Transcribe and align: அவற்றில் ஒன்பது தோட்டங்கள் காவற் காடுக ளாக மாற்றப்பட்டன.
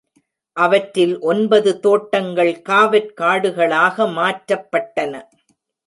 அவற்றில் 0.57 1.13
ஒன்பது 1.21 1.71
தோட்டங்கள் 1.79 2.53
காவற் 2.61 3.13
காடுக 3.21 3.67
ளாக 3.67 4.07
மாற்றப்பட்டன. 4.17 5.13